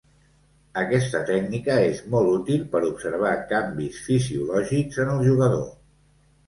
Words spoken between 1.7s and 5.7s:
és molt útil per observar canvis fisiològics en el jugador.